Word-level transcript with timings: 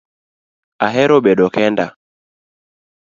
Ahero 0.87 1.15
bedo 1.25 1.45
kenda 1.55 1.85